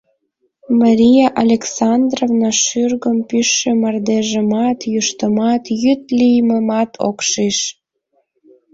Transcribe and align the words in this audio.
Мария 0.81 1.27
Александровна 1.43 2.51
шӱргым 2.63 3.17
пӱчшӧ 3.29 3.71
мардежымат, 3.81 4.79
йӱштымат, 4.93 5.63
йӱд 5.81 6.01
лиймымат 6.17 6.91
ок 7.07 7.17
шиж. 7.29 7.57